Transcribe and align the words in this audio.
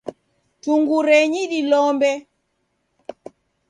Tungurenyi 0.61 1.41
dilombe. 1.51 2.11